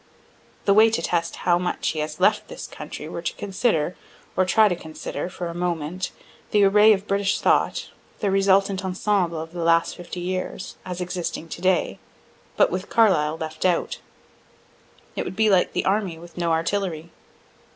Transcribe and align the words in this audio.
The 0.65 0.73
way 0.73 0.89
to 0.89 1.01
test 1.03 1.35
how 1.45 1.59
much 1.59 1.89
he 1.89 1.99
has 1.99 2.19
left 2.19 2.49
his 2.49 2.65
country 2.65 3.07
were 3.07 3.21
to 3.21 3.35
consider, 3.35 3.95
or 4.35 4.45
try 4.45 4.67
to 4.67 4.75
consider, 4.75 5.29
for 5.29 5.45
a 5.47 5.53
moment, 5.53 6.09
the 6.49 6.63
array 6.63 6.91
of 6.91 7.05
British 7.07 7.39
thought, 7.39 7.91
the 8.19 8.31
resultant 8.31 8.83
ensemble 8.83 9.39
of 9.39 9.51
the 9.51 9.61
last 9.61 9.95
fifty 9.95 10.19
years, 10.21 10.75
as 10.85 11.01
existing 11.01 11.49
to 11.49 11.61
day, 11.61 11.99
but 12.57 12.71
with 12.71 12.89
Carlyle 12.89 13.37
left 13.37 13.63
out. 13.63 13.99
It 15.15 15.23
would 15.23 15.35
be 15.35 15.51
like 15.51 15.75
an 15.75 15.85
army 15.85 16.17
with 16.17 16.35
no 16.35 16.51
artillery. 16.51 17.11